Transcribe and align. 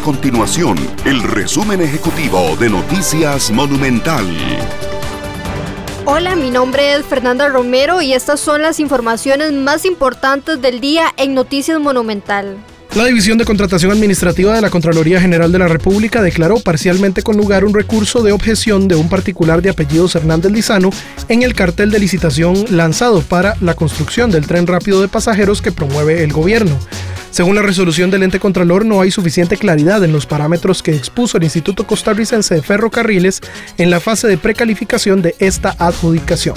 continuación 0.00 0.76
el 1.04 1.22
resumen 1.22 1.80
ejecutivo 1.80 2.56
de 2.56 2.68
Noticias 2.68 3.50
Monumental. 3.50 4.26
Hola, 6.04 6.36
mi 6.36 6.50
nombre 6.50 6.94
es 6.94 7.04
Fernanda 7.04 7.48
Romero 7.48 8.02
y 8.02 8.12
estas 8.12 8.40
son 8.40 8.62
las 8.62 8.80
informaciones 8.80 9.52
más 9.52 9.84
importantes 9.84 10.60
del 10.60 10.80
día 10.80 11.14
en 11.16 11.34
Noticias 11.34 11.78
Monumental. 11.80 12.56
La 12.94 13.06
División 13.06 13.38
de 13.38 13.44
Contratación 13.44 13.90
Administrativa 13.90 14.54
de 14.54 14.60
la 14.60 14.70
Contraloría 14.70 15.20
General 15.20 15.50
de 15.50 15.58
la 15.58 15.66
República 15.66 16.22
declaró 16.22 16.60
parcialmente 16.60 17.22
con 17.22 17.36
lugar 17.36 17.64
un 17.64 17.74
recurso 17.74 18.22
de 18.22 18.30
objeción 18.30 18.86
de 18.86 18.94
un 18.94 19.08
particular 19.08 19.62
de 19.62 19.70
apellidos 19.70 20.14
Hernández 20.14 20.52
Lizano 20.52 20.90
en 21.28 21.42
el 21.42 21.54
cartel 21.54 21.90
de 21.90 21.98
licitación 21.98 22.54
lanzado 22.70 23.20
para 23.22 23.56
la 23.60 23.74
construcción 23.74 24.30
del 24.30 24.46
tren 24.46 24.68
rápido 24.68 25.00
de 25.00 25.08
pasajeros 25.08 25.60
que 25.60 25.72
promueve 25.72 26.22
el 26.22 26.32
gobierno. 26.32 26.78
Según 27.34 27.56
la 27.56 27.62
resolución 27.62 28.12
del 28.12 28.22
ente 28.22 28.38
contralor, 28.38 28.86
no 28.86 29.00
hay 29.00 29.10
suficiente 29.10 29.56
claridad 29.56 30.04
en 30.04 30.12
los 30.12 30.24
parámetros 30.24 30.84
que 30.84 30.94
expuso 30.94 31.36
el 31.36 31.42
Instituto 31.42 31.84
Costarricense 31.84 32.54
de 32.54 32.62
Ferrocarriles 32.62 33.40
en 33.76 33.90
la 33.90 33.98
fase 33.98 34.28
de 34.28 34.38
precalificación 34.38 35.20
de 35.20 35.34
esta 35.40 35.74
adjudicación. 35.80 36.54